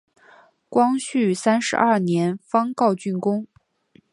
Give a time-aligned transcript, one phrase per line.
[0.67, 3.45] 光绪三十二年方告竣工。